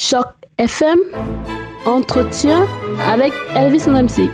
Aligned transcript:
Choc 0.00 0.28
FM, 0.58 1.00
entretien 1.84 2.68
avec 3.04 3.32
Elvis 3.56 3.88
MC. 3.88 4.30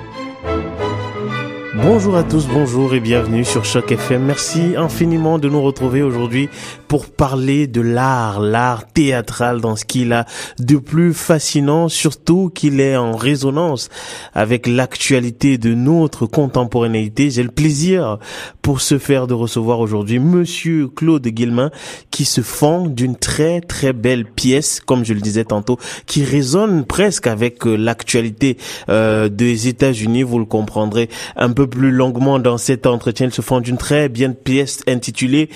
Bonjour 1.77 2.17
à 2.17 2.23
tous, 2.23 2.47
bonjour 2.47 2.95
et 2.95 3.01
bienvenue 3.01 3.45
sur 3.47 3.65
Choc 3.65 3.91
FM. 3.91 4.25
Merci 4.25 4.75
infiniment 4.77 5.39
de 5.39 5.49
nous 5.49 5.63
retrouver 5.63 6.03
aujourd'hui 6.03 6.51
pour 6.95 7.11
parler 7.11 7.67
de 7.67 7.81
l'art, 7.81 8.39
l'art 8.39 8.87
théâtral 8.87 9.61
dans 9.61 9.75
ce 9.75 9.85
qu'il 9.85 10.13
a 10.13 10.27
de 10.61 10.77
plus 10.77 11.13
fascinant, 11.13 11.89
surtout 11.89 12.53
qu'il 12.55 12.79
est 12.81 12.97
en 12.97 13.17
résonance 13.17 13.89
avec 14.33 14.69
l'actualité 14.69 15.59
de 15.59 15.75
notre 15.75 16.27
contemporanéité. 16.27 17.31
J'ai 17.31 17.43
le 17.43 17.51
plaisir 17.51 18.21
pour 18.63 18.81
ce 18.81 18.99
faire 18.99 19.27
de 19.27 19.35
recevoir 19.35 19.81
aujourd'hui 19.81 20.21
monsieur 20.21 20.87
Claude 20.87 21.27
Guilmin 21.27 21.73
qui 22.13 22.25
se 22.25 22.43
fend 22.43 22.87
d'une 22.87 23.17
très 23.17 23.61
très 23.61 23.93
belle 23.93 24.25
pièce, 24.25 24.79
comme 24.79 25.05
je 25.05 25.15
le 25.15 25.21
disais 25.21 25.45
tantôt, 25.45 25.79
qui 26.07 26.23
résonne 26.23 26.85
presque 26.85 27.27
avec 27.27 27.67
euh, 27.67 27.75
l'actualité 27.75 28.57
euh, 28.89 29.29
des 29.29 29.67
États-Unis. 29.67 30.23
Vous 30.23 30.39
le 30.39 30.45
comprendrez 30.45 31.09
un 31.35 31.51
peu 31.51 31.67
plus 31.67 31.91
longuement 31.91 32.39
dans 32.39 32.57
cet 32.57 32.87
entretien. 32.87 33.27
Il 33.27 33.35
se 33.35 33.43
font 33.43 33.59
d'une 33.59 33.79
très 33.79 34.09
bien 34.09 34.31
pièce 34.31 34.85
intitulée 34.87 35.49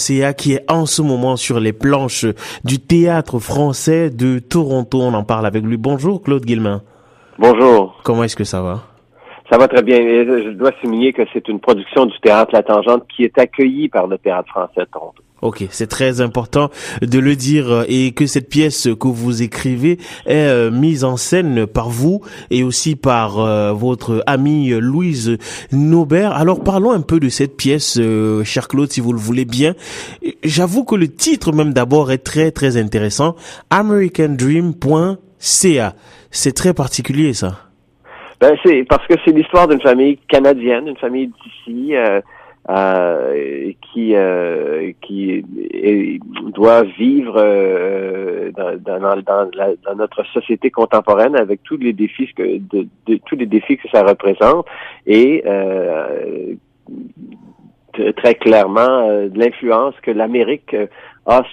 Qui 0.00 0.54
est 0.54 0.70
en 0.70 0.86
ce 0.86 1.02
moment 1.02 1.36
sur 1.36 1.60
les 1.60 1.74
planches 1.74 2.24
du 2.64 2.78
théâtre 2.78 3.38
français 3.38 4.08
de 4.08 4.38
Toronto. 4.38 4.98
On 5.02 5.12
en 5.12 5.24
parle 5.24 5.44
avec 5.44 5.62
lui. 5.62 5.76
Bonjour 5.76 6.22
Claude 6.22 6.44
Guilmin. 6.44 6.80
Bonjour. 7.38 8.00
Comment 8.02 8.24
est-ce 8.24 8.36
que 8.36 8.44
ça 8.44 8.62
va? 8.62 8.82
Ça 9.50 9.58
va 9.58 9.68
très 9.68 9.82
bien. 9.82 9.98
Je 9.98 10.50
dois 10.52 10.72
souligner 10.80 11.12
que 11.12 11.22
c'est 11.34 11.46
une 11.48 11.60
production 11.60 12.06
du 12.06 12.18
théâtre 12.20 12.52
La 12.54 12.62
Tangente 12.62 13.04
qui 13.14 13.24
est 13.24 13.38
accueillie 13.38 13.88
par 13.88 14.06
le 14.06 14.16
théâtre 14.16 14.48
français 14.48 14.80
de 14.80 14.84
Toronto. 14.90 15.22
Ok, 15.42 15.64
c'est 15.70 15.86
très 15.86 16.20
important 16.20 16.68
de 17.00 17.18
le 17.18 17.34
dire 17.34 17.70
euh, 17.70 17.84
et 17.88 18.12
que 18.12 18.26
cette 18.26 18.50
pièce 18.50 18.88
que 18.98 19.08
vous 19.08 19.42
écrivez 19.42 19.96
est 20.26 20.46
euh, 20.46 20.70
mise 20.70 21.02
en 21.02 21.16
scène 21.16 21.66
par 21.66 21.88
vous 21.88 22.20
et 22.50 22.62
aussi 22.62 22.94
par 22.94 23.38
euh, 23.38 23.72
votre 23.72 24.22
amie 24.26 24.68
Louise 24.70 25.38
Naubert. 25.72 26.32
Alors 26.32 26.62
parlons 26.62 26.90
un 26.90 27.00
peu 27.00 27.20
de 27.20 27.30
cette 27.30 27.56
pièce, 27.56 27.98
cher 28.44 28.68
Claude, 28.68 28.90
si 28.90 29.00
vous 29.00 29.14
le 29.14 29.18
voulez 29.18 29.46
bien. 29.46 29.74
J'avoue 30.44 30.84
que 30.84 30.94
le 30.94 31.08
titre 31.08 31.52
même 31.52 31.72
d'abord 31.72 32.12
est 32.12 32.18
très 32.18 32.50
très 32.50 32.76
intéressant. 32.76 33.34
AmericanDream.ca. 33.70 35.94
C'est 36.30 36.52
très 36.52 36.74
particulier 36.74 37.32
ça. 37.32 37.70
Ben 38.40 38.56
c'est 38.64 38.84
parce 38.84 39.06
que 39.06 39.14
c'est 39.24 39.32
l'histoire 39.32 39.68
d'une 39.68 39.82
famille 39.82 40.18
canadienne, 40.28 40.88
une 40.88 40.96
famille 40.96 41.30
d'ici. 41.44 41.94
Euh, 41.94 42.20
qui 43.92 44.14
euh, 44.14 44.92
qui 45.00 45.42
doit 46.54 46.82
vivre 46.82 47.34
euh, 47.36 48.50
dans, 48.52 48.76
dans, 49.00 49.16
dans, 49.22 49.94
notre 49.96 50.24
société 50.26 50.70
contemporaine 50.70 51.36
avec 51.36 51.62
tous 51.62 51.76
les 51.76 51.92
défis 51.92 52.32
que 52.34 52.58
de, 52.58 52.86
tous 53.26 53.36
les 53.36 53.46
défis 53.46 53.76
que 53.76 53.88
ça 53.90 54.02
représente 54.04 54.66
et 55.06 55.42
très 58.16 58.34
clairement 58.36 59.28
de 59.28 59.38
l'influence 59.38 59.94
que 60.02 60.10
l'Amérique 60.10 60.76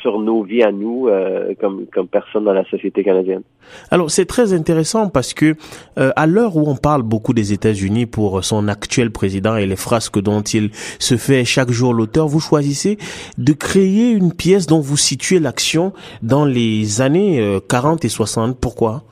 sur 0.02 0.20
nos 0.20 0.44
vies 0.44 0.64
à 0.64 0.72
nous 0.72 1.08
euh, 1.08 1.54
comme 1.60 1.86
comme 1.94 2.08
personne 2.08 2.46
dans 2.46 2.54
la 2.54 2.66
société 2.66 3.04
canadienne. 3.04 3.44
Alors 3.92 4.10
c'est 4.10 4.26
très 4.26 4.54
intéressant 4.54 5.10
parce 5.10 5.34
que 5.34 5.56
euh, 5.98 6.12
à 6.16 6.26
l'heure 6.26 6.58
où 6.58 6.68
on 6.68 6.76
parle 6.76 7.04
beaucoup 7.04 7.34
des 7.34 7.54
États-Unis 7.54 8.06
pour 8.06 8.44
son 8.44 8.68
actuel 8.68 9.12
président 9.12 9.56
et 9.56 9.66
les 9.66 9.76
frasques 9.76 10.20
dont 10.20 10.42
il 10.42 10.72
se 10.74 11.16
fait 11.16 11.46
chaque 11.46 11.72
jour 11.72 11.94
l'auteur, 11.94 12.28
vous 12.28 12.40
choisissez 12.40 12.98
de 13.38 13.54
créer 13.54 14.12
une 14.12 14.34
pièce 14.34 14.66
dont 14.66 14.80
vous 14.80 14.98
situez 14.98 15.40
l'action 15.40 15.94
dans 16.22 16.46
les 16.46 17.02
années 17.02 17.60
40 17.70 18.04
euh, 18.04 18.08
et 18.08 18.10
60. 18.10 18.58
Pourquoi? 18.60 19.04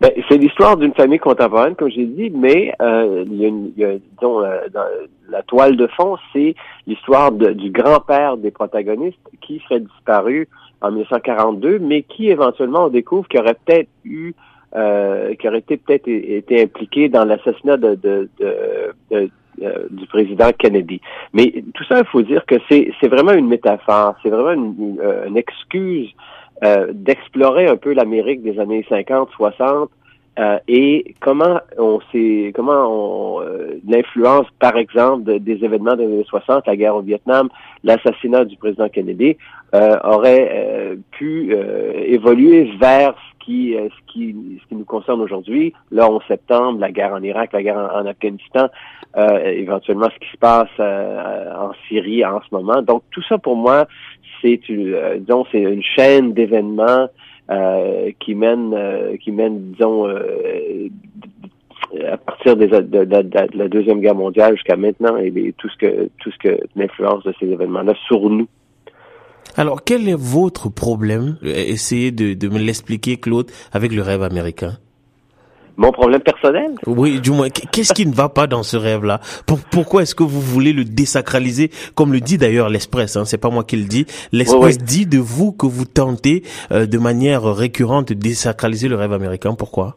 Ben, 0.00 0.10
c'est 0.28 0.36
l'histoire 0.36 0.76
d'une 0.76 0.92
famille 0.94 1.18
contemporaine, 1.18 1.74
comme 1.74 1.90
j'ai 1.90 2.04
dit, 2.04 2.30
mais 2.30 2.74
euh, 2.82 3.24
il, 3.26 3.36
y 3.36 3.46
a 3.46 3.48
il 3.48 3.72
y 3.76 3.84
a, 3.84 3.92
disons, 4.18 4.40
dans 4.40 4.84
la 5.28 5.42
toile 5.42 5.76
de 5.76 5.86
fond, 5.88 6.16
c'est 6.32 6.54
l'histoire 6.86 7.32
du 7.32 7.70
grand-père 7.70 8.36
des 8.36 8.50
protagonistes 8.50 9.18
qui 9.40 9.60
serait 9.60 9.80
disparu 9.80 10.48
en 10.82 10.90
1942, 10.90 11.78
mais 11.78 12.02
qui 12.02 12.30
éventuellement 12.30 12.84
on 12.84 12.88
découvre 12.88 13.26
qu'il 13.28 13.40
aurait 13.40 13.56
peut-être 13.64 13.88
eu 14.04 14.34
euh, 14.74 15.34
qui 15.36 15.48
aurait 15.48 15.60
été 15.60 15.78
peut-être 15.78 16.08
été 16.08 16.62
impliqué 16.62 17.08
dans 17.08 17.24
l'assassinat 17.24 17.78
de, 17.78 17.94
de, 17.94 18.28
de, 18.38 19.30
euh, 19.62 19.86
du 19.90 20.06
président 20.06 20.50
Kennedy. 20.58 21.00
Mais 21.32 21.64
tout 21.72 21.84
ça, 21.84 22.00
il 22.00 22.06
faut 22.06 22.20
dire 22.20 22.44
que 22.44 22.56
c'est 22.68 23.08
vraiment 23.08 23.32
une 23.32 23.48
métaphore, 23.48 24.16
c'est 24.22 24.28
vraiment 24.28 24.52
une, 24.52 25.00
une 25.26 25.36
excuse 25.38 26.10
euh, 26.10 26.35
d'explorer 26.62 27.66
un 27.66 27.76
peu 27.76 27.92
l'Amérique 27.92 28.42
des 28.42 28.58
années 28.58 28.84
50, 28.88 29.30
60 29.36 29.90
euh, 30.38 30.58
et 30.68 31.14
comment 31.20 31.60
on 31.78 32.00
sait 32.12 32.52
comment 32.54 32.86
on 32.88 33.42
euh, 33.42 33.80
l'influence 33.86 34.46
par 34.58 34.76
exemple 34.76 35.38
des 35.40 35.64
événements 35.64 35.96
des 35.96 36.04
années 36.04 36.26
60, 36.28 36.66
la 36.66 36.76
guerre 36.76 36.96
au 36.96 37.02
Vietnam, 37.02 37.48
l'assassinat 37.84 38.44
du 38.44 38.56
président 38.56 38.88
Kennedy 38.88 39.36
aurait 40.04 40.96
pu 41.10 41.54
évoluer 42.06 42.70
vers 42.80 43.14
ce 43.14 43.44
qui 43.44 43.74
ce 43.76 44.12
qui 44.12 44.58
ce 44.62 44.68
qui 44.68 44.74
nous 44.74 44.86
concerne 44.86 45.20
aujourd'hui, 45.20 45.74
le 45.90 46.02
11 46.02 46.22
septembre, 46.28 46.80
la 46.80 46.90
guerre 46.90 47.12
en 47.12 47.22
Irak, 47.22 47.52
la 47.52 47.62
guerre 47.62 47.90
en, 47.94 48.06
Afghanistan, 48.06 48.68
éventuellement 49.44 50.08
ce 50.14 50.18
qui 50.18 50.32
se 50.32 50.38
passe 50.38 50.70
en 50.78 51.72
Syrie 51.88 52.24
en 52.24 52.40
ce 52.40 52.54
moment. 52.54 52.80
Donc 52.80 53.02
tout 53.10 53.22
ça 53.28 53.36
pour 53.36 53.56
moi 53.56 53.86
c'est 54.42 54.60
euh, 54.70 55.18
disons 55.18 55.46
c'est 55.50 55.60
une 55.60 55.82
chaîne 55.82 56.32
d'événements 56.32 57.08
euh, 57.50 58.10
qui 58.18 58.34
mène 58.34 58.74
euh, 58.74 59.16
qui 59.18 59.32
mène 59.32 59.72
disons 59.72 60.06
à 62.10 62.16
partir 62.16 62.56
de, 62.56 62.66
la 62.66 63.68
deuxième 63.68 64.00
guerre 64.00 64.14
mondiale 64.14 64.54
jusqu'à 64.54 64.76
maintenant 64.76 65.16
et 65.16 65.54
tout 65.56 65.68
ce 65.68 65.76
que 65.76 66.10
tout 66.20 66.30
ce 66.30 66.38
que 66.38 66.58
l'influence 66.74 67.22
de 67.24 67.32
ces 67.38 67.46
événements-là 67.46 67.94
sur 68.06 68.28
nous. 68.28 68.48
Alors 69.56 69.84
quel 69.84 70.08
est 70.08 70.18
votre 70.18 70.68
problème? 70.68 71.38
Essayez 71.42 72.10
de, 72.10 72.34
de 72.34 72.48
me 72.48 72.58
l'expliquer, 72.58 73.16
Claude, 73.16 73.50
avec 73.72 73.92
le 73.92 74.02
rêve 74.02 74.22
américain. 74.22 74.78
Mon 75.76 75.92
problème 75.92 76.20
personnel. 76.20 76.72
Oui, 76.86 77.20
du 77.20 77.30
moins, 77.30 77.50
qu'est-ce 77.50 77.92
qui 77.92 78.06
ne 78.06 78.14
va 78.14 78.28
pas 78.28 78.46
dans 78.46 78.62
ce 78.62 78.76
rêve-là? 78.76 79.20
Pourquoi 79.70 80.02
est-ce 80.02 80.14
que 80.14 80.22
vous 80.22 80.40
voulez 80.40 80.72
le 80.72 80.84
désacraliser? 80.84 81.70
Comme 81.94 82.12
le 82.12 82.20
dit 82.20 82.38
d'ailleurs 82.38 82.70
l'Express, 82.70 83.16
hein, 83.16 83.24
c'est 83.26 83.38
pas 83.38 83.50
moi 83.50 83.64
qui 83.64 83.76
le 83.76 83.84
dis. 83.84 84.06
L'Express 84.32 84.78
dit 84.78 85.06
de 85.06 85.18
vous 85.18 85.52
que 85.52 85.66
vous 85.66 85.84
tentez 85.84 86.44
euh, 86.72 86.86
de 86.86 86.98
manière 86.98 87.42
récurrente 87.44 88.08
de 88.08 88.14
désacraliser 88.14 88.88
le 88.88 88.96
rêve 88.96 89.12
américain. 89.12 89.54
Pourquoi? 89.54 89.96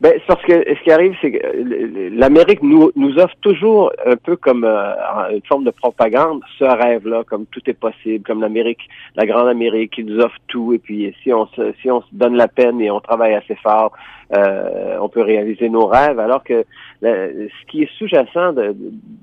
Ben, 0.00 0.12
parce 0.28 0.42
que 0.42 0.52
ce 0.52 0.82
qui 0.84 0.92
arrive, 0.92 1.16
c'est 1.20 1.32
que 1.32 1.44
euh, 1.44 2.10
l'Amérique 2.12 2.62
nous, 2.62 2.92
nous 2.94 3.18
offre 3.18 3.34
toujours 3.40 3.92
un 4.06 4.14
peu 4.14 4.36
comme 4.36 4.62
euh, 4.62 4.94
une 5.32 5.42
forme 5.48 5.64
de 5.64 5.70
propagande 5.70 6.40
ce 6.56 6.64
rêve-là, 6.64 7.24
comme 7.24 7.46
tout 7.46 7.62
est 7.66 7.78
possible, 7.78 8.24
comme 8.24 8.40
l'Amérique, 8.40 8.88
la 9.16 9.26
grande 9.26 9.48
Amérique 9.48 9.94
qui 9.94 10.04
nous 10.04 10.20
offre 10.20 10.36
tout, 10.46 10.72
et 10.72 10.78
puis 10.78 11.12
si 11.22 11.32
on 11.32 11.46
se, 11.48 11.72
si 11.82 11.90
on 11.90 12.00
se 12.02 12.06
donne 12.12 12.36
la 12.36 12.46
peine 12.46 12.80
et 12.80 12.92
on 12.92 13.00
travaille 13.00 13.34
assez 13.34 13.56
fort, 13.56 13.92
euh, 14.36 14.98
on 15.00 15.08
peut 15.08 15.22
réaliser 15.22 15.68
nos 15.68 15.86
rêves. 15.86 16.20
Alors 16.20 16.44
que 16.44 16.64
ce 17.02 17.66
qui 17.66 17.82
est 17.82 17.90
sous-jacent 17.98 18.52
de, 18.52 18.76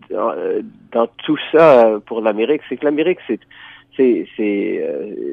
dans 0.09 1.07
tout 1.23 1.37
ça 1.53 1.99
pour 2.05 2.19
l'Amérique, 2.19 2.61
c'est 2.67 2.75
que 2.75 2.85
l'Amérique, 2.85 3.19
c'est 3.27 3.39
c'est 3.95 4.27
c'est 4.35 4.81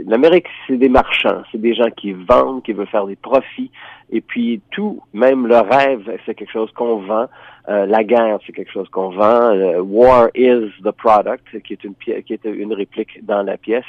l'Amérique, 0.07 0.47
c'est 0.69 0.77
des 0.77 0.89
marchands, 0.89 1.43
c'est 1.51 1.61
des 1.61 1.75
gens 1.75 1.91
qui 1.97 2.13
vendent, 2.13 2.63
qui 2.63 2.73
veulent 2.73 2.87
faire 2.87 3.07
des 3.07 3.17
profits, 3.17 3.73
et 4.13 4.21
puis 4.21 4.61
tout, 4.71 5.01
même 5.15 5.47
le 5.47 5.57
rêve, 5.57 6.03
c'est 6.27 6.35
quelque 6.35 6.53
chose 6.53 6.71
qu'on 6.73 6.97
vend. 6.97 7.29
Euh, 7.69 7.87
la 7.87 8.05
guerre, 8.05 8.39
c'est 8.45 8.53
quelque 8.53 8.71
chose 8.71 8.89
qu'on 8.91 9.09
vend. 9.09 9.55
Euh, 9.55 9.81
War 9.81 10.29
is 10.35 10.71
the 10.85 10.91
product, 10.91 11.47
qui 11.63 11.73
est 11.73 11.83
une 11.83 11.95
pièce, 11.95 12.23
qui 12.25 12.35
est 12.35 12.45
une 12.45 12.75
réplique 12.75 13.25
dans 13.25 13.43
la 13.43 13.57
pièce. 13.57 13.87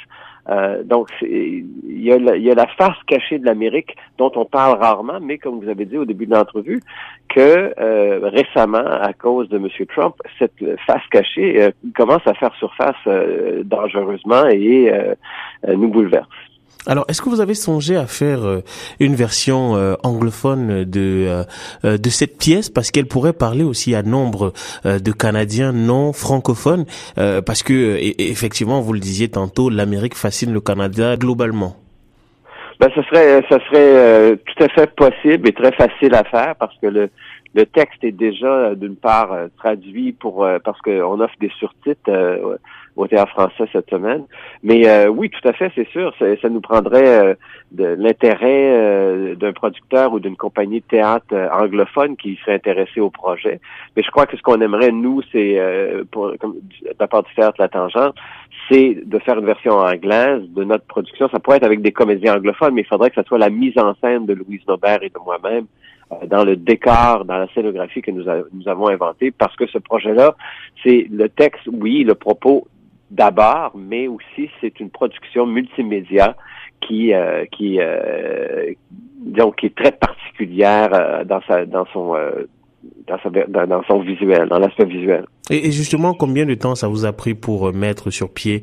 Euh, 0.48 0.82
donc, 0.82 1.08
il 1.20 1.66
y, 1.86 2.10
a 2.10 2.18
la, 2.18 2.36
il 2.36 2.42
y 2.42 2.50
a 2.50 2.54
la 2.54 2.66
face 2.68 2.96
cachée 3.06 3.38
de 3.38 3.44
l'Amérique 3.44 3.96
dont 4.16 4.32
on 4.36 4.46
parle 4.46 4.78
rarement, 4.78 5.20
mais 5.20 5.36
comme 5.36 5.60
vous 5.60 5.68
avez 5.68 5.84
dit 5.84 5.98
au 5.98 6.06
début 6.06 6.26
de 6.26 6.34
l'entrevue, 6.34 6.80
que 7.28 7.74
récemment, 8.28 8.86
à 8.86 9.12
cause 9.12 9.48
de 9.48 9.56
M. 9.56 9.68
Trump, 9.88 10.14
cette 10.38 10.64
face 10.86 11.06
cachée 11.10 11.70
commence 11.96 12.26
à 12.26 12.34
faire 12.34 12.54
surface 12.54 12.96
dangereusement 13.64 14.46
et 14.46 14.92
nous 15.66 15.88
bouleverse. 15.88 16.28
Alors, 16.86 17.06
est-ce 17.08 17.22
que 17.22 17.30
vous 17.30 17.40
avez 17.40 17.54
songé 17.54 17.96
à 17.96 18.06
faire 18.06 18.44
euh, 18.44 18.62
une 19.00 19.14
version 19.14 19.74
euh, 19.74 19.94
anglophone 20.02 20.84
de 20.84 21.44
euh, 21.84 21.96
de 21.96 22.08
cette 22.10 22.36
pièce? 22.36 22.68
Parce 22.68 22.90
qu'elle 22.90 23.06
pourrait 23.06 23.32
parler 23.32 23.64
aussi 23.64 23.94
à 23.94 24.02
nombre 24.02 24.52
de 24.84 25.12
Canadiens 25.12 25.72
non 25.72 26.12
francophones 26.12 26.84
parce 27.16 27.62
que 27.62 27.96
effectivement, 28.18 28.80
vous 28.80 28.92
le 28.92 29.00
disiez 29.00 29.28
tantôt, 29.28 29.70
l'Amérique 29.70 30.14
fascine 30.14 30.52
le 30.52 30.60
Canada 30.60 31.16
globalement. 31.16 31.76
Ben, 32.80 32.88
ce 32.94 33.02
serait 33.02 33.42
ça 33.48 33.58
serait 33.66 34.36
tout 34.36 34.64
à 34.64 34.68
fait 34.68 34.94
possible 34.94 35.48
et 35.48 35.52
très 35.52 35.72
facile 35.72 36.14
à 36.14 36.24
faire 36.24 36.54
parce 36.56 36.76
que 36.80 36.86
le 36.86 37.10
le 37.54 37.66
texte 37.66 38.02
est 38.02 38.12
déjà 38.12 38.74
d'une 38.74 38.96
part 38.96 39.36
traduit 39.56 40.12
pour 40.12 40.46
parce 40.64 40.80
qu'on 40.80 41.20
offre 41.20 41.34
des 41.40 41.52
surtitres 41.58 42.10
au 42.96 43.06
théâtre 43.06 43.32
français 43.32 43.64
cette 43.72 43.90
semaine. 43.90 44.24
Mais 44.62 44.88
euh, 44.88 45.08
oui, 45.08 45.30
tout 45.30 45.46
à 45.48 45.52
fait, 45.52 45.70
c'est 45.74 45.88
sûr, 45.88 46.14
ça, 46.18 46.48
nous 46.48 46.60
prendrait 46.60 47.06
euh, 47.06 47.34
de 47.72 47.84
l'intérêt 47.84 48.72
euh, 48.72 49.34
d'un 49.34 49.52
producteur 49.52 50.12
ou 50.12 50.20
d'une 50.20 50.36
compagnie 50.36 50.80
de 50.80 50.86
théâtre 50.86 51.34
anglophone 51.52 52.16
qui 52.16 52.36
serait 52.36 52.54
intéressé 52.54 53.00
au 53.00 53.10
projet. 53.10 53.60
Mais 53.96 54.02
je 54.02 54.10
crois 54.10 54.26
que 54.26 54.36
ce 54.36 54.42
qu'on 54.42 54.60
aimerait, 54.60 54.92
nous, 54.92 55.22
c'est, 55.32 55.60
pour 56.10 56.32
comme, 56.38 56.56
la 56.98 57.08
part 57.08 57.24
du 57.24 57.34
théâtre 57.34 57.56
La 57.58 57.68
Tangente, 57.68 58.14
c'est 58.70 58.98
de 59.04 59.18
faire 59.18 59.38
une 59.38 59.46
version 59.46 59.78
anglaise 59.78 60.42
de 60.50 60.64
notre 60.64 60.86
production. 60.86 61.28
Ça 61.28 61.40
pourrait 61.40 61.58
être 61.58 61.64
avec 61.64 61.82
des 61.82 61.92
comédiens 61.92 62.36
anglophones, 62.36 62.74
mais 62.74 62.82
il 62.82 62.86
faudrait 62.86 63.10
que 63.10 63.20
ce 63.20 63.26
soit 63.26 63.38
la 63.38 63.50
mise 63.50 63.76
en 63.78 63.94
scène 63.96 64.26
de 64.26 64.34
Louise 64.34 64.62
Nobert 64.68 65.02
et 65.02 65.10
de 65.10 65.18
moi-même 65.24 65.66
dans 66.26 66.44
le 66.44 66.56
décor, 66.56 67.24
dans 67.24 67.38
la 67.38 67.48
scénographie 67.54 68.02
que 68.02 68.10
nous, 68.10 68.24
nous 68.52 68.68
avons 68.68 68.88
inventé, 68.88 69.30
parce 69.30 69.56
que 69.56 69.66
ce 69.66 69.78
projet-là, 69.78 70.36
c'est 70.82 71.06
le 71.10 71.28
texte, 71.28 71.68
oui, 71.72 72.04
le 72.04 72.14
propos 72.14 72.68
d'abord, 73.14 73.72
mais 73.74 74.08
aussi 74.08 74.50
c'est 74.60 74.80
une 74.80 74.90
production 74.90 75.46
multimédia 75.46 76.36
qui 76.80 77.14
euh, 77.14 77.44
qui 77.50 77.78
euh, 77.80 78.72
donc 79.20 79.56
qui 79.56 79.66
est 79.66 79.74
très 79.74 79.92
particulière 79.92 80.90
euh, 80.92 81.24
dans 81.24 81.40
sa 81.42 81.64
dans 81.64 81.86
son 81.92 82.14
dans, 83.06 83.18
sa, 83.22 83.30
dans, 83.30 83.82
son 83.84 84.00
visuel, 84.00 84.46
dans 84.48 84.58
l'aspect 84.58 84.84
visuel. 84.84 85.24
Et, 85.50 85.72
justement, 85.72 86.12
combien 86.12 86.44
de 86.44 86.54
temps 86.54 86.74
ça 86.74 86.86
vous 86.86 87.06
a 87.06 87.12
pris 87.12 87.34
pour 87.34 87.72
mettre 87.72 88.10
sur 88.10 88.30
pied 88.30 88.60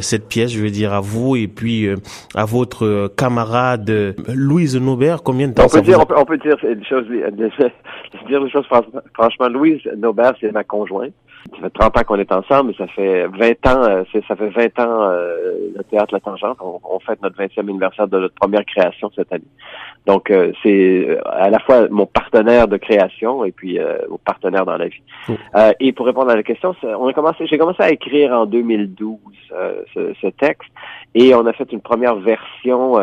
cette 0.00 0.28
pièce, 0.28 0.52
je 0.52 0.62
veux 0.62 0.70
dire 0.70 0.94
à 0.94 1.00
vous 1.00 1.36
et 1.36 1.46
puis 1.46 1.86
à 2.34 2.46
votre 2.46 3.08
camarade 3.18 4.14
Louise 4.28 4.76
Naubert, 4.78 5.22
combien 5.22 5.48
de 5.48 5.52
temps 5.52 5.64
on 5.64 5.68
ça 5.68 5.80
peut 5.80 5.84
dire, 5.84 5.98
vous 5.98 6.14
a... 6.14 6.20
on, 6.20 6.24
peut, 6.24 6.38
dire 6.38 6.56
des 6.62 6.84
choses, 6.84 7.06
dire 8.28 8.42
des 8.42 8.50
choses 8.50 8.66
franchement. 9.14 9.48
Louise 9.48 9.82
Naubert, 9.98 10.32
c'est 10.40 10.52
ma 10.52 10.64
conjointe. 10.64 11.12
Ça 11.52 11.62
fait 11.62 11.70
30 11.70 11.96
ans 11.96 12.02
qu'on 12.06 12.18
est 12.18 12.32
ensemble, 12.32 12.70
mais 12.70 12.76
ça 12.76 12.86
fait 12.88 13.26
20 13.26 13.66
ans, 13.66 13.82
euh, 13.82 14.04
ça 14.28 14.36
fait 14.36 14.48
20 14.48 14.78
ans 14.80 15.02
euh, 15.02 15.72
le 15.74 15.84
théâtre 15.84 16.12
La 16.12 16.20
Tangente. 16.20 16.58
On, 16.60 16.80
on, 16.84 17.00
fête 17.00 17.20
notre 17.22 17.36
20e 17.36 17.60
anniversaire 17.60 18.08
de 18.08 18.18
notre 18.18 18.34
première 18.34 18.64
création 18.64 19.10
cette 19.16 19.32
année. 19.32 19.44
Donc 20.06 20.30
euh, 20.30 20.52
c'est 20.62 21.18
à 21.24 21.50
la 21.50 21.58
fois 21.60 21.88
mon 21.88 22.06
partenaire 22.06 22.68
de 22.68 22.76
création 22.76 23.44
et 23.44 23.52
puis 23.52 23.78
mon 24.08 24.18
partenaire 24.18 24.66
dans 24.66 24.76
la 24.76 24.88
vie. 24.88 25.02
Oh. 25.28 25.32
et 25.80 25.92
pour 25.92 26.06
répondre 26.06 26.30
à 26.30 26.36
la 26.36 26.42
question, 26.42 26.74
on 26.82 27.06
a 27.06 27.12
commencé, 27.12 27.46
j'ai 27.46 27.58
commencé 27.58 27.82
à 27.82 27.90
écrire 27.90 28.32
en 28.32 28.46
2012 28.46 29.18
ce, 29.94 30.14
ce, 30.20 30.26
texte 30.28 30.70
et 31.14 31.34
on 31.34 31.46
a 31.46 31.52
fait 31.52 31.70
une 31.72 31.80
première 31.80 32.16
version 32.16 32.94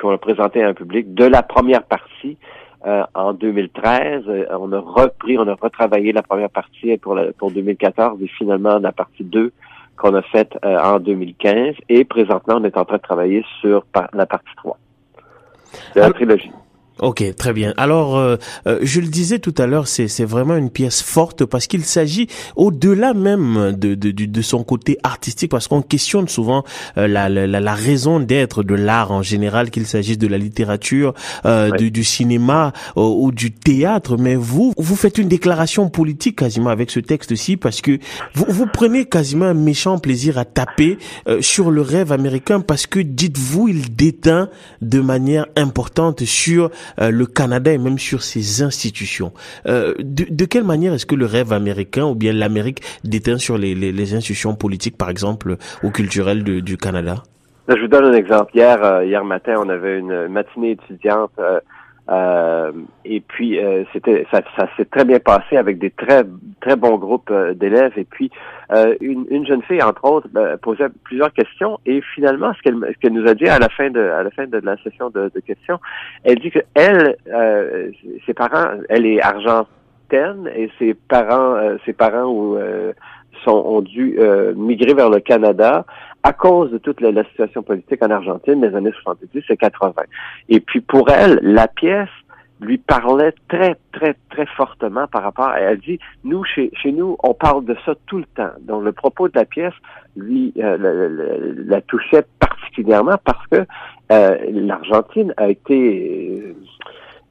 qu'on 0.00 0.10
a 0.10 0.18
présentée 0.18 0.62
à 0.62 0.68
un 0.68 0.74
public 0.74 1.14
de 1.14 1.24
la 1.24 1.42
première 1.42 1.84
partie 1.84 2.36
euh, 2.84 3.04
en 3.14 3.32
2013. 3.32 4.24
Euh, 4.28 4.46
on 4.58 4.72
a 4.72 4.78
repris, 4.78 5.38
on 5.38 5.48
a 5.48 5.54
retravaillé 5.54 6.12
la 6.12 6.22
première 6.22 6.50
partie 6.50 6.96
pour, 6.98 7.18
pour 7.38 7.50
2014 7.50 8.22
et 8.22 8.28
finalement 8.28 8.78
la 8.78 8.92
partie 8.92 9.24
2 9.24 9.52
qu'on 9.96 10.14
a 10.14 10.22
faite 10.22 10.52
euh, 10.64 10.78
en 10.78 10.98
2015. 10.98 11.74
Et 11.88 12.04
présentement, 12.04 12.56
on 12.58 12.64
est 12.64 12.76
en 12.76 12.84
train 12.84 12.96
de 12.96 13.02
travailler 13.02 13.44
sur 13.60 13.84
la 14.12 14.26
partie 14.26 14.54
3 14.56 14.78
de 15.94 16.00
la 16.00 16.10
trilogie. 16.10 16.50
Ok, 17.00 17.22
très 17.36 17.52
bien. 17.52 17.74
Alors, 17.76 18.16
euh, 18.16 18.36
euh, 18.66 18.78
je 18.80 19.00
le 19.00 19.08
disais 19.08 19.38
tout 19.38 19.54
à 19.58 19.66
l'heure, 19.66 19.86
c'est 19.86 20.24
vraiment 20.24 20.56
une 20.56 20.70
pièce 20.70 21.02
forte 21.02 21.44
parce 21.44 21.66
qu'il 21.66 21.84
s'agit 21.84 22.26
au-delà 22.56 23.12
même 23.12 23.72
de, 23.76 23.94
de, 23.94 24.10
de, 24.10 24.42
son 24.42 24.64
côté 24.64 24.96
artistique, 25.02 25.50
parce 25.50 25.68
qu'on 25.68 25.82
questionne 25.82 26.26
souvent 26.26 26.64
euh, 26.96 27.06
la, 27.06 27.28
la, 27.28 27.46
la, 27.46 27.74
raison 27.74 28.18
d'être 28.18 28.62
de 28.62 28.74
l'art 28.74 29.12
en 29.12 29.20
général, 29.20 29.70
qu'il 29.70 29.86
s'agisse 29.86 30.16
de 30.16 30.26
la 30.26 30.38
littérature, 30.38 31.12
du, 31.76 31.90
du, 31.90 32.02
cinéma 32.02 32.72
ou 32.96 33.30
du 33.30 33.52
théâtre. 33.52 34.16
Mais 34.16 34.34
vous, 34.34 34.72
vous 34.78 34.96
faites 34.96 35.18
une 35.18 35.28
déclaration 35.28 35.90
politique 35.90 36.38
quasiment 36.38 36.70
avec 36.70 36.90
ce 36.90 37.00
texte-ci, 37.00 37.58
parce 37.58 37.82
que 37.82 37.98
vous, 38.34 38.46
vous 38.48 38.66
prenez 38.66 39.04
quasiment 39.04 39.44
un 39.44 39.54
méchant 39.54 39.98
plaisir 39.98 40.38
à 40.38 40.46
taper 40.46 40.96
sur 41.40 41.70
le 41.70 41.82
rêve 41.82 42.10
américain, 42.12 42.60
parce 42.60 42.86
que, 42.86 43.00
dites-vous, 43.00 43.68
il 43.68 43.94
déteint 43.94 44.48
de 44.80 45.00
manière 45.00 45.46
importante 45.56 46.24
sur 46.24 46.46
euh, 46.66 46.68
le 46.98 47.26
Canada 47.26 47.72
et 47.72 47.78
même 47.78 47.98
sur 47.98 48.22
ses 48.22 48.62
institutions. 48.62 49.32
Euh, 49.66 49.94
de, 49.98 50.44
quelle 50.44 50.64
manière 50.64 50.92
est-ce 50.94 51.06
que 51.06 51.14
le 51.14 51.26
rêve 51.26 51.52
américain 51.52 52.04
ou 52.04 52.14
bien 52.14 52.32
l'Amérique 52.32 52.80
déteint 53.04 53.38
sur 53.38 53.58
les, 53.58 53.74
les, 53.74 54.14
institutions 54.14 54.54
politiques, 54.54 54.96
par 54.96 55.10
exemple, 55.10 55.56
ou 55.82 55.90
culturelles 55.90 56.42
du 56.42 56.76
Canada? 56.76 57.22
Je 57.68 57.80
vous 57.80 57.88
donne 57.88 58.04
un 58.04 58.12
exemple. 58.12 58.52
Hier, 58.54 58.82
euh, 58.84 59.04
hier 59.04 59.24
matin, 59.24 59.54
on 59.58 59.68
avait 59.68 59.98
une 59.98 60.28
matinée 60.28 60.72
étudiante 60.72 61.32
euh, 61.40 61.58
et 62.08 63.20
puis 63.20 63.58
euh, 63.58 63.84
c'était 63.92 64.26
ça, 64.30 64.40
ça 64.56 64.68
s'est 64.76 64.84
très 64.84 65.04
bien 65.04 65.18
passé 65.18 65.56
avec 65.56 65.78
des 65.78 65.90
très 65.90 66.22
très 66.60 66.76
bons 66.76 66.98
groupes 66.98 67.30
euh, 67.30 67.54
d'élèves. 67.54 67.92
Et 67.96 68.04
puis 68.04 68.30
une, 69.00 69.26
une, 69.30 69.46
jeune 69.46 69.62
fille 69.62 69.82
entre 69.82 70.04
autres 70.04 70.28
ben, 70.30 70.56
posait 70.56 70.88
plusieurs 71.04 71.32
questions 71.32 71.78
et 71.86 72.00
finalement 72.14 72.52
ce 72.54 72.62
qu'elle 72.62 72.76
ce 72.80 72.98
qu'elle 72.98 73.12
nous 73.12 73.28
a 73.28 73.34
dit 73.34 73.48
à 73.48 73.58
la 73.58 73.68
fin 73.68 73.90
de 73.90 74.00
à 74.00 74.22
la 74.22 74.30
fin 74.30 74.46
de 74.46 74.58
la 74.58 74.76
session 74.78 75.10
de, 75.10 75.30
de 75.34 75.40
questions, 75.40 75.78
elle 76.24 76.38
dit 76.40 76.50
que 76.50 76.60
elle 76.74 77.16
ses 78.26 78.34
parents 78.34 78.80
elle 78.88 79.06
est 79.06 79.20
argentine 79.22 80.50
et 80.54 80.68
ses 80.78 80.94
parents 80.94 81.56
ses 81.84 81.92
parents 81.92 82.26
ou 82.26 82.58
sont, 83.44 83.52
ont 83.52 83.82
dû 83.82 84.18
migrer 84.56 84.94
vers 84.94 85.10
le 85.10 85.20
Canada 85.20 85.84
à 86.26 86.32
cause 86.32 86.72
de 86.72 86.78
toute 86.78 87.00
la, 87.00 87.22
situation 87.24 87.62
politique 87.62 88.02
en 88.02 88.10
Argentine 88.10 88.60
des 88.60 88.74
années 88.74 88.90
70 89.04 89.42
et 89.48 89.56
80. 89.56 89.92
Et 90.48 90.58
puis 90.58 90.80
pour 90.80 91.08
elle, 91.08 91.38
la 91.40 91.68
pièce 91.68 92.08
lui 92.60 92.78
parlait 92.78 93.32
très, 93.46 93.76
très, 93.92 94.16
très 94.30 94.46
fortement 94.56 95.06
par 95.06 95.22
rapport 95.22 95.46
à, 95.46 95.60
elle 95.60 95.78
dit, 95.78 96.00
nous, 96.24 96.42
chez, 96.42 96.72
chez 96.82 96.90
nous, 96.90 97.16
on 97.22 97.32
parle 97.32 97.64
de 97.64 97.76
ça 97.84 97.94
tout 98.06 98.18
le 98.18 98.24
temps. 98.34 98.50
Donc 98.62 98.82
le 98.82 98.90
propos 98.90 99.28
de 99.28 99.38
la 99.38 99.44
pièce, 99.44 99.74
lui, 100.16 100.52
euh, 100.58 101.54
la, 101.64 101.80
touchait 101.82 102.24
particulièrement 102.40 103.18
parce 103.24 103.46
que 103.46 103.64
euh, 104.10 104.36
l'Argentine 104.50 105.32
a 105.36 105.48
été 105.48 106.56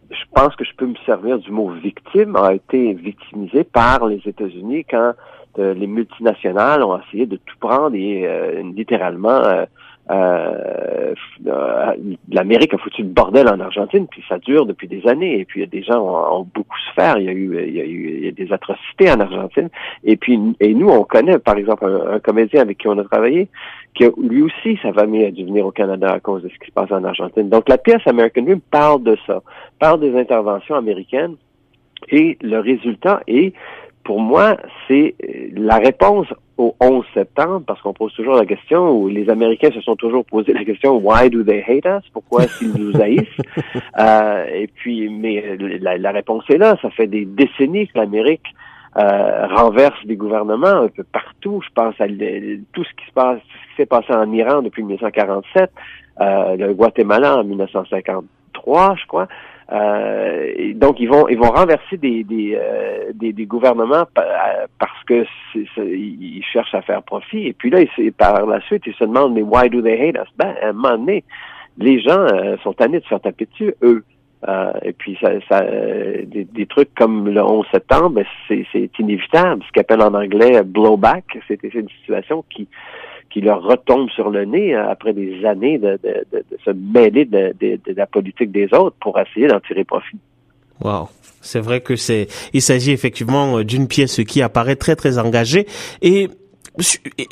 je 0.09 0.23
pense 0.33 0.55
que 0.55 0.63
je 0.63 0.73
peux 0.77 0.85
me 0.85 0.95
servir 1.05 1.39
du 1.39 1.51
mot 1.51 1.69
victime, 1.69 2.37
a 2.37 2.53
été 2.53 2.93
victimisée 2.93 3.65
par 3.65 4.05
les 4.05 4.21
États-Unis 4.25 4.85
quand 4.89 5.13
euh, 5.59 5.73
les 5.73 5.87
multinationales 5.87 6.83
ont 6.83 6.99
essayé 6.99 7.25
de 7.25 7.37
tout 7.37 7.57
prendre 7.59 7.95
et 7.95 8.25
euh, 8.25 8.61
littéralement 8.75 9.41
euh, 9.41 9.65
euh, 11.47 11.93
l'Amérique 12.29 12.73
a 12.75 12.77
foutu 12.77 13.01
le 13.01 13.07
bordel 13.07 13.47
en 13.47 13.59
Argentine, 13.59 14.07
puis 14.07 14.23
ça 14.29 14.37
dure 14.37 14.65
depuis 14.67 14.87
des 14.87 15.07
années. 15.07 15.39
Et 15.39 15.45
puis 15.45 15.65
des 15.65 15.81
gens 15.81 15.99
ont, 15.99 16.47
beaucoup 16.53 16.77
souffert. 16.89 17.17
Il 17.17 17.25
y 17.25 17.29
a 17.29 17.31
eu, 17.31 17.59
il 17.67 17.75
y 17.75 17.81
a 17.81 17.85
eu 17.85 18.17
il 18.17 18.25
y 18.25 18.27
a 18.27 18.31
des 18.31 18.53
atrocités 18.53 19.11
en 19.11 19.19
Argentine. 19.19 19.69
Et 20.03 20.15
puis 20.15 20.39
et 20.59 20.73
nous, 20.73 20.89
on 20.89 21.03
connaît 21.03 21.39
par 21.39 21.57
exemple 21.57 21.85
un, 21.85 22.19
comédien 22.19 22.61
avec 22.61 22.77
qui 22.77 22.87
on 22.87 22.97
a 22.99 23.03
travaillé, 23.03 23.47
qui 23.95 24.05
lui 24.21 24.43
aussi 24.43 24.77
sa 24.83 24.93
famille 24.93 25.25
a 25.25 25.31
dû 25.31 25.43
venir 25.43 25.65
au 25.65 25.71
Canada 25.71 26.11
à 26.11 26.19
cause 26.19 26.43
de 26.43 26.49
ce 26.49 26.59
qui 26.59 26.67
se 26.67 26.73
passe 26.73 26.91
en 26.91 27.03
Argentine. 27.03 27.49
Donc 27.49 27.67
la 27.67 27.77
pièce 27.77 28.05
American 28.05 28.43
Dream 28.43 28.61
parle 28.61 29.01
de 29.03 29.17
ça, 29.25 29.41
parle 29.79 29.99
des 30.01 30.15
interventions 30.15 30.75
américaines. 30.75 31.35
Et 32.09 32.37
le 32.41 32.59
résultat 32.59 33.21
est 33.25 33.53
pour 34.05 34.21
moi, 34.21 34.55
c'est 34.87 35.15
euh, 35.23 35.49
la 35.55 35.77
réponse 35.77 36.27
au 36.57 36.75
11 36.79 37.03
septembre, 37.13 37.63
parce 37.67 37.81
qu'on 37.81 37.93
pose 37.93 38.13
toujours 38.13 38.35
la 38.35 38.45
question, 38.45 38.91
où 38.91 39.09
les 39.09 39.29
Américains 39.29 39.71
se 39.71 39.81
sont 39.81 39.95
toujours 39.95 40.23
posé 40.23 40.53
la 40.53 40.63
question, 40.63 40.97
why 40.97 41.29
do 41.29 41.43
they 41.43 41.61
hate 41.67 41.85
us? 41.85 42.07
Pourquoi 42.13 42.43
est-ce 42.43 42.59
qu'ils 42.59 42.81
nous 42.81 43.01
haïssent? 43.01 43.41
euh, 43.99 44.45
et 44.53 44.67
puis, 44.67 45.09
mais 45.09 45.43
euh, 45.43 45.79
la, 45.81 46.11
réponse 46.11 46.43
est 46.49 46.57
là. 46.57 46.77
Ça 46.81 46.91
fait 46.91 47.07
des 47.07 47.25
décennies 47.25 47.87
que 47.87 47.97
l'Amérique 47.97 48.45
euh, 48.95 49.47
renverse 49.47 50.05
des 50.05 50.15
gouvernements 50.15 50.83
un 50.83 50.87
peu 50.87 51.03
partout. 51.03 51.61
Je 51.65 51.73
pense 51.73 51.95
à 51.99 52.07
tout 52.07 52.83
ce 52.83 52.93
qui 52.93 53.05
se 53.07 53.13
passe, 53.13 53.39
ce 53.39 53.69
qui 53.71 53.75
s'est 53.77 53.85
passé 53.87 54.13
en 54.13 54.31
Iran 54.31 54.61
depuis 54.61 54.83
1947, 54.83 55.71
euh, 56.21 56.55
le 56.55 56.73
Guatemala 56.73 57.37
en 57.37 57.43
1953, 58.65 58.95
je 58.95 59.05
crois. 59.07 59.27
Euh, 59.71 60.73
donc 60.75 60.99
ils 60.99 61.09
vont 61.09 61.27
ils 61.27 61.39
vont 61.39 61.49
renverser 61.49 61.97
des 61.97 62.23
des, 62.23 62.55
euh, 62.55 63.11
des, 63.15 63.45
gouvernements 63.47 64.05
euh, 64.19 64.67
parce 64.77 65.03
que 65.07 65.25
ils 65.55 66.43
cherchent 66.43 66.75
à 66.75 66.83
faire 66.83 67.01
profit. 67.01 67.47
Et 67.47 67.53
puis 67.53 67.71
là 67.71 67.79
ils, 67.97 68.11
par 68.11 68.45
la 68.45 68.61
suite 68.61 68.83
ils 68.85 68.93
se 68.93 69.03
demandent 69.03 69.33
mais 69.33 69.41
why 69.41 69.67
do 69.69 69.81
they 69.81 69.99
hate 69.99 70.17
us? 70.17 70.29
Ben 70.37 70.53
à 70.61 70.67
un 70.67 70.73
moment 70.73 70.97
donné 70.97 71.23
les 71.79 71.99
gens 71.99 72.27
sont 72.63 72.73
tannés 72.73 72.99
de 72.99 73.03
se 73.03 73.09
faire 73.09 73.19
taper 73.19 73.47
dessus 73.47 73.73
eux. 73.81 74.03
Et 74.83 74.93
puis 74.93 75.17
ça, 75.19 75.61
des, 76.27 76.65
trucs 76.67 76.93
comme 76.93 77.27
le 77.27 77.41
11 77.41 77.65
septembre 77.71 78.09
ben, 78.11 78.25
c'est 78.47 78.99
inévitable. 78.99 79.63
Ce 79.65 79.71
qu'appelle 79.71 80.01
en 80.01 80.13
anglais 80.13 80.61
blowback 80.63 81.39
c'était 81.47 81.69
une 81.69 81.89
situation 81.89 82.45
qui 82.51 82.67
qui 83.35 83.41
leur 83.41 83.61
retombe 83.61 84.09
sur 84.11 84.29
le 84.29 84.45
nez 84.45 84.73
euh, 84.73 84.89
après 84.89 85.11
des 85.11 85.43
années 85.43 85.77
de, 85.77 85.99
se 86.63 86.71
mêler 86.71 87.25
de, 87.25 87.53
la 87.93 88.05
politique 88.07 88.49
des 88.49 88.73
autres 88.73 88.95
pour 89.01 89.19
essayer 89.19 89.47
d'en 89.47 89.59
tirer 89.59 89.83
profit. 89.83 90.17
Wow. 90.81 91.09
C'est 91.41 91.59
vrai 91.59 91.81
que 91.81 91.97
c'est, 91.97 92.27
il 92.53 92.61
s'agit 92.61 92.91
effectivement 92.91 93.57
euh, 93.57 93.65
d'une 93.65 93.89
pièce 93.89 94.21
qui 94.23 94.41
apparaît 94.41 94.77
très 94.77 94.95
très 94.95 95.17
engagée 95.17 95.67
et 96.01 96.29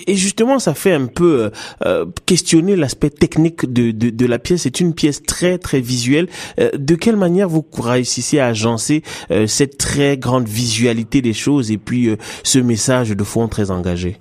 justement, 0.10 0.60
ça 0.60 0.74
fait 0.74 0.91
un 0.91 1.05
peu 1.05 1.51
euh, 1.86 2.05
questionner 2.25 2.75
l'aspect 2.75 3.10
technique 3.10 3.72
de, 3.72 3.91
de, 3.91 4.25
la 4.25 4.39
pièce. 4.39 4.62
C'est 4.63 4.79
une 4.81 4.93
pièce 4.93 5.24
très 5.24 5.57
très 5.57 5.81
visuelle. 5.81 6.27
de 6.57 6.95
quelle 6.95 7.17
manière 7.17 7.50
vous 7.50 7.65
réussissez 7.77 8.39
à 8.39 8.48
agencer 8.48 9.03
cette 9.48 9.77
très 9.77 10.17
grande 10.17 10.48
visualité 10.48 11.22
des 11.22 11.33
choses 11.33 11.72
et 11.72 11.77
puis 11.77 12.10
ce 12.43 12.60
message 12.60 13.10
de 13.10 13.24
fond 13.25 13.50
très 13.50 13.69
engagé? 13.69 14.17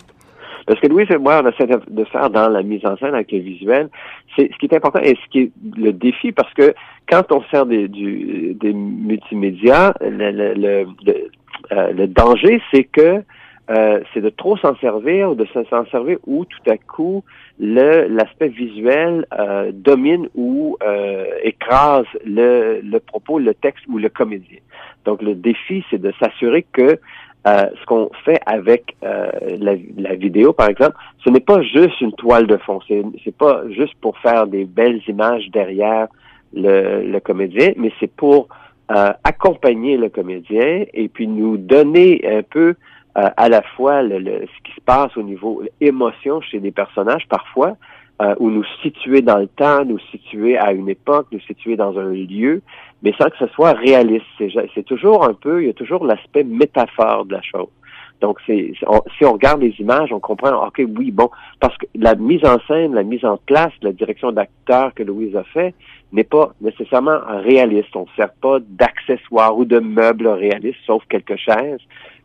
Parce 0.73 0.81
que 0.81 0.87
Louise 0.87 1.11
et 1.11 1.19
moi, 1.19 1.43
on 1.45 1.51
essaie 1.51 1.67
de 1.67 2.05
faire 2.05 2.31
dans 2.31 2.49
la 2.49 2.63
mise 2.63 2.83
en 2.87 2.97
scène 2.97 3.13
avec 3.13 3.31
le 3.31 3.41
visuel, 3.41 3.91
c'est 4.35 4.51
ce 4.51 4.57
qui 4.57 4.65
est 4.65 4.75
important 4.75 5.01
et 5.01 5.19
ce 5.23 5.31
qui 5.31 5.41
est 5.41 5.51
le 5.77 5.93
défi, 5.93 6.33
parce 6.33 6.51
que 6.55 6.73
quand 7.11 7.31
on 7.31 7.43
sert 7.51 7.67
des, 7.67 7.89
du, 7.89 8.55
des 8.55 8.73
multimédias, 8.73 9.93
le, 10.01 10.31
le, 10.31 10.55
le, 10.55 10.87
le 11.13 11.31
euh, 11.73 12.07
danger, 12.07 12.63
c'est 12.73 12.85
que 12.85 13.23
euh, 13.71 14.01
c'est 14.15 14.23
de 14.23 14.31
trop 14.31 14.57
s'en 14.57 14.75
servir 14.77 15.33
ou 15.33 15.35
de 15.35 15.47
s'en 15.53 15.85
servir 15.91 16.17
où 16.27 16.47
tout 16.47 16.71
à 16.71 16.79
coup 16.79 17.23
le 17.61 18.09
l'aspect 18.09 18.49
visuel 18.49 19.27
euh, 19.39 19.73
domine 19.75 20.31
ou 20.35 20.79
euh, 20.83 21.27
écrase 21.43 22.07
le, 22.25 22.81
le 22.83 22.99
propos, 22.99 23.39
le 23.39 23.53
texte 23.53 23.85
ou 23.89 23.99
le 23.99 24.09
comédien. 24.09 24.61
Donc 25.05 25.21
le 25.21 25.35
défi, 25.35 25.85
c'est 25.91 26.01
de 26.01 26.15
s'assurer 26.19 26.65
que 26.73 26.99
ce 27.45 27.87
qu'on 27.87 28.11
fait 28.25 28.41
avec 28.47 28.97
la, 29.03 29.75
la, 29.97 30.15
vidéo, 30.15 30.53
par 30.53 30.69
exemple, 30.69 30.97
ce 31.25 31.31
n'est 31.31 31.41
pas 31.41 31.61
juste 31.63 32.01
une 32.01 32.13
toile 32.13 32.47
de 32.47 32.57
fond. 32.57 32.79
C'est, 32.87 33.03
c'est 33.25 33.37
pas 33.37 33.63
juste 33.71 33.95
pour 34.01 34.17
faire 34.19 34.47
des 34.47 34.65
belles 34.65 35.01
images 35.09 35.49
derrière 35.51 36.07
le, 36.55 37.03
le 37.05 37.21
comédien, 37.21 37.73
mais 37.77 37.93
c'est 37.99 38.13
pour 38.13 38.49
accompagner 38.89 39.97
le 39.97 40.09
comédien 40.09 40.85
et 40.93 41.09
puis 41.09 41.27
nous 41.27 41.57
donner 41.57 42.21
un 42.27 42.43
peu 42.43 42.75
euh, 43.19 43.29
à 43.37 43.51
la 43.51 43.61
fois 43.61 44.03
le, 44.03 44.19
ce 44.25 44.63
qui 44.65 44.75
se 44.75 44.81
passe 44.81 45.15
au 45.19 45.23
niveau 45.23 45.63
émotion 45.83 46.41
chez 46.41 46.61
des 46.61 46.71
personnages 46.71 47.29
parfois, 47.29 47.77
euh, 48.23 48.35
ou 48.39 48.51
nous 48.51 48.65
situer 48.83 49.21
dans 49.21 49.39
le 49.39 49.49
temps, 49.49 49.85
nous 49.85 49.99
situer 50.13 50.57
à 50.57 50.73
une 50.73 50.89
époque, 50.89 51.27
nous 51.33 51.41
situer 51.41 51.75
dans 51.75 51.99
un 51.99 52.13
lieu, 52.13 52.63
mais 53.03 53.13
sans 53.19 53.29
que 53.31 53.37
ce 53.37 53.49
soit 53.49 53.73
réaliste. 53.73 54.25
C'est 54.39 54.85
toujours 54.85 55.25
un 55.25 55.35
peu, 55.35 55.63
il 55.63 55.67
y 55.67 55.71
a 55.71 55.75
toujours 55.75 56.05
l'aspect 56.05 56.45
métaphore 56.45 57.25
de 57.25 57.33
la 57.33 57.43
chose. 57.43 57.69
Donc, 58.21 58.39
c'est, 58.47 58.73
si 59.19 59.25
on 59.25 59.33
regarde 59.33 59.61
les 59.61 59.75
images, 59.81 60.13
on 60.13 60.21
comprend, 60.21 60.65
OK, 60.65 60.81
oui, 60.97 61.11
bon, 61.11 61.29
parce 61.59 61.77
que 61.77 61.87
la 61.97 62.15
mise 62.15 62.45
en 62.45 62.59
scène, 62.69 62.95
la 62.95 63.03
mise 63.03 63.25
en 63.25 63.39
place, 63.39 63.73
la 63.83 63.91
direction 63.91 64.31
d'acteur 64.31 64.95
que 64.95 65.03
Louise 65.03 65.35
a 65.35 65.43
fait 65.43 65.75
n'est 66.13 66.23
pas 66.23 66.53
nécessairement 66.61 67.19
réaliste. 67.27 67.97
On 67.97 68.03
ne 68.03 68.17
sert 68.17 68.33
pas 68.41 68.59
d'accessoires 68.61 69.59
ou 69.59 69.65
de 69.65 69.81
meubles 69.81 70.29
réalistes, 70.29 70.79
sauf 70.87 71.03
quelques 71.09 71.37
chaises 71.37 71.81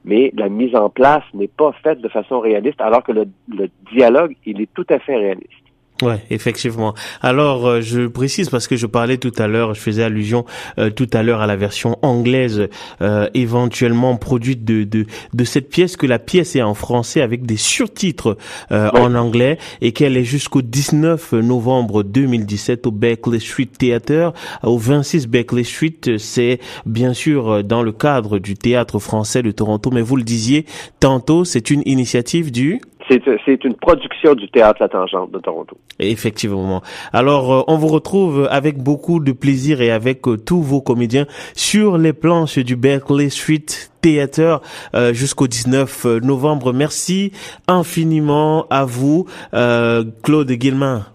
mais 0.06 0.32
la 0.38 0.48
mise 0.48 0.74
en 0.74 0.90
place 0.90 1.24
n'est 1.34 1.50
pas 1.50 1.74
faite 1.84 2.00
de 2.00 2.08
façon 2.08 2.40
réaliste, 2.40 2.80
alors 2.80 3.04
que 3.04 3.12
le, 3.12 3.26
le 3.50 3.70
dialogue, 3.92 4.38
il 4.46 4.62
est 4.62 4.74
tout 4.74 4.86
à 4.90 5.00
fait 5.00 5.18
réaliste. 5.18 5.67
Ouais, 6.04 6.24
effectivement. 6.30 6.94
Alors, 7.22 7.66
euh, 7.66 7.82
je 7.82 8.06
précise 8.06 8.50
parce 8.50 8.68
que 8.68 8.76
je 8.76 8.86
parlais 8.86 9.18
tout 9.18 9.32
à 9.38 9.48
l'heure, 9.48 9.74
je 9.74 9.80
faisais 9.80 10.04
allusion 10.04 10.46
euh, 10.78 10.92
tout 10.92 11.10
à 11.12 11.24
l'heure 11.24 11.42
à 11.42 11.48
la 11.48 11.56
version 11.56 11.98
anglaise 12.04 12.68
euh, 13.02 13.28
éventuellement 13.34 14.16
produite 14.16 14.64
de, 14.64 14.84
de, 14.84 15.08
de 15.34 15.44
cette 15.44 15.70
pièce, 15.70 15.98
que 15.98 16.06
la 16.06 16.20
pièce 16.20 16.56
est 16.56 16.62
en 16.62 16.76
français 16.76 17.22
avec 17.22 17.46
des 17.46 17.58
surtitres 17.58 18.38
en 18.70 19.16
anglais 19.16 19.58
et 19.82 19.92
qu'elle 19.92 20.18
est 20.18 20.24
jusqu'au 20.24 20.62
19 20.62 21.34
novembre 21.34 22.04
2017 22.04 22.88
au 22.88 22.92
Berkeley 22.92 23.40
Street 23.40 23.70
Theatre, 23.78 24.34
au 24.64 24.78
26 24.78 25.28
Berkeley 25.28 25.64
Street. 25.64 26.18
C'est 26.18 26.60
bien 26.86 27.14
sûr 27.14 27.64
dans 27.64 27.82
le 27.82 27.92
cadre 27.92 28.40
du 28.40 28.56
théâtre 28.56 29.00
français 29.00 29.42
de 29.42 29.52
Toronto, 29.52 29.90
mais 29.92 30.02
vous 30.02 30.16
le 30.16 30.24
disiez 30.24 30.66
tantôt, 31.00 31.46
c'est 31.46 31.70
une 31.70 31.82
initiative 31.86 32.52
du 32.52 32.82
c'est 33.10 33.64
une 33.64 33.76
production 33.76 34.34
du 34.34 34.50
Théâtre 34.50 34.78
La 34.82 34.90
Tangente 34.90 35.32
de 35.32 35.40
Toronto. 35.40 35.78
Effectivement. 36.00 36.82
Alors, 37.14 37.54
euh, 37.54 37.64
on 37.68 37.78
vous 37.78 37.88
retrouve 37.88 38.48
avec 38.52 38.78
beaucoup 38.78 39.20
de 39.20 39.32
plaisir 39.32 39.82
et 39.82 39.92
avec 39.92 40.28
euh, 40.28 40.38
tous 40.38 40.62
vos 40.62 40.82
comédiens 40.82 41.26
sur 41.56 41.98
les 41.98 42.14
planches 42.14 42.60
du 42.60 42.76
Berkeley 42.76 43.30
Street 43.30 43.66
Theatre 44.02 44.62
euh, 44.96 45.14
jusqu'au 45.14 45.48
19 45.48 46.06
novembre. 46.24 46.74
Merci 46.74 47.32
infiniment 47.68 48.68
à 48.70 48.86
vous, 48.86 49.26
Claude 49.52 50.52
Guillemin. 50.52 51.06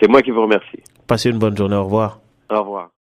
C'est 0.00 0.08
moi 0.08 0.22
qui 0.22 0.30
vous 0.30 0.42
remercie. 0.42 0.82
Passez 1.06 1.30
une 1.30 1.38
bonne 1.38 1.56
journée. 1.56 1.76
Au 1.76 1.84
revoir. 1.84 2.20
Au 2.50 2.60
revoir. 2.60 2.90